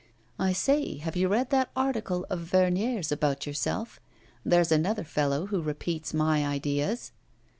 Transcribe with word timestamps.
'I 0.39 0.53
say, 0.53 0.97
have 0.97 1.15
you 1.15 1.27
read 1.27 1.51
that 1.51 1.69
article 1.75 2.25
of 2.31 2.39
Vernier's 2.39 3.11
about 3.11 3.45
yourself? 3.45 3.99
There's 4.43 4.71
another 4.71 5.03
fellow 5.03 5.45
who 5.45 5.61
repeats 5.61 6.11
my 6.11 6.43
ideas! 6.43 7.11